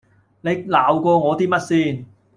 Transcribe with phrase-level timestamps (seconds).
[0.41, 2.05] 你鬧過我啲乜先